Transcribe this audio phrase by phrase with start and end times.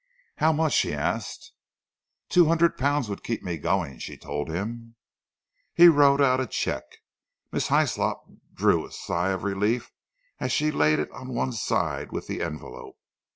[0.37, 1.51] "How much?" he asked.
[2.27, 4.95] "Two hundred pounds would keep me going," she told him.
[5.75, 7.01] He wrote out a cheque.
[7.51, 9.91] Miss Hyslop drew a sigh of relief
[10.39, 12.95] as she laid it on one side with the envelope.